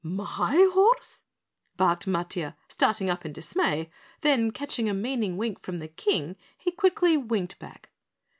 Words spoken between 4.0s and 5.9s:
then catching a meaning wink from the